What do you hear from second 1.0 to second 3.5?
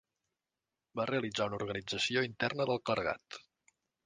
realitzar una organització interna del clergat.